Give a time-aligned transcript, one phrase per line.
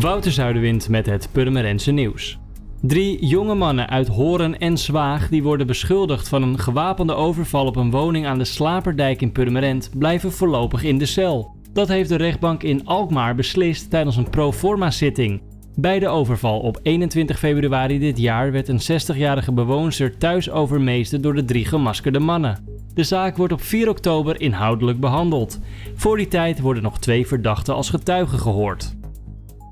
[0.00, 2.38] Wouter Zuiderwind met het Purmerense nieuws.
[2.82, 7.76] Drie jonge mannen uit Horen en Zwaag die worden beschuldigd van een gewapende overval op
[7.76, 11.56] een woning aan de Slaperdijk in Purmerend blijven voorlopig in de cel.
[11.72, 15.42] Dat heeft de rechtbank in Alkmaar beslist tijdens een proforma zitting.
[15.74, 21.34] Bij de overval op 21 februari dit jaar werd een 60-jarige bewoonster thuis overmeesterd door
[21.34, 22.64] de drie gemaskerde mannen.
[22.94, 25.60] De zaak wordt op 4 oktober inhoudelijk behandeld.
[25.94, 28.95] Voor die tijd worden nog twee verdachten als getuigen gehoord.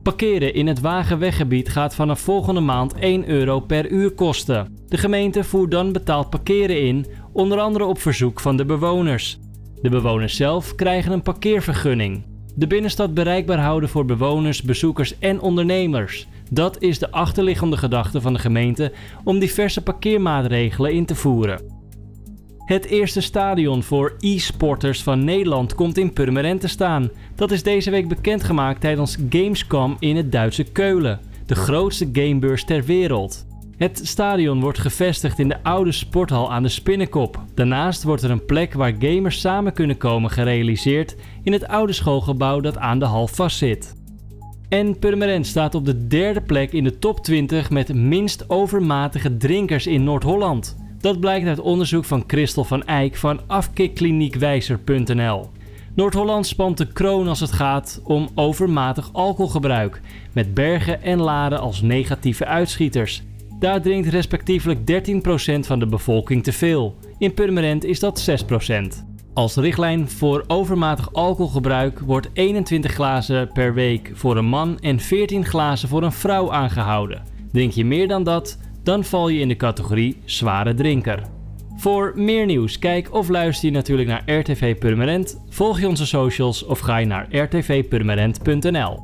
[0.05, 4.79] Parkeren in het Wagenweggebied gaat vanaf volgende maand 1 euro per uur kosten.
[4.89, 9.39] De gemeente voert dan betaald parkeren in, onder andere op verzoek van de bewoners.
[9.82, 12.22] De bewoners zelf krijgen een parkeervergunning.
[12.54, 16.26] De binnenstad bereikbaar houden voor bewoners, bezoekers en ondernemers.
[16.50, 18.93] Dat is de achterliggende gedachte van de gemeente
[19.25, 21.74] om diverse parkeermaatregelen in te voeren.
[22.64, 27.11] Het eerste stadion voor e-sporters van Nederland komt in Purmerend te staan.
[27.35, 32.85] Dat is deze week bekendgemaakt tijdens Gamescom in het Duitse Keulen, de grootste gamebeurs ter
[32.85, 33.47] wereld.
[33.77, 37.42] Het stadion wordt gevestigd in de oude sporthal aan de Spinnenkop.
[37.55, 42.61] Daarnaast wordt er een plek waar gamers samen kunnen komen gerealiseerd in het oude schoolgebouw
[42.61, 43.95] dat aan de hal vastzit.
[44.69, 49.87] En Purmerend staat op de derde plek in de top 20 met minst overmatige drinkers
[49.87, 50.84] in Noord-Holland.
[51.05, 55.51] Dat blijkt uit onderzoek van Christel van Eyck van afkikkliniekwijzer.nl.
[55.95, 60.01] Noord-Holland spant de kroon als het gaat om overmatig alcoholgebruik,
[60.33, 63.23] met bergen en laden als negatieve uitschieters.
[63.59, 64.85] Daar drinkt respectievelijk 13%
[65.61, 66.97] van de bevolking te veel.
[67.19, 68.35] In Purmerend is dat 6%.
[69.35, 75.45] Als richtlijn voor overmatig alcoholgebruik wordt 21 glazen per week voor een man en 14
[75.45, 77.23] glazen voor een vrouw aangehouden.
[77.53, 81.23] Drink je meer dan dat, dan val je in de categorie zware drinker.
[81.77, 86.65] Voor meer nieuws, kijk of luister je natuurlijk naar RTV Purmerend, volg je onze socials
[86.65, 89.03] of ga je naar rtvpurmerend.nl.